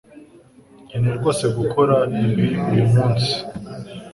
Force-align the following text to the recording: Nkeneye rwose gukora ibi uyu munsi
Nkeneye 0.85 1.15
rwose 1.19 1.45
gukora 1.57 1.95
ibi 2.25 2.45
uyu 2.71 2.85
munsi 2.93 3.31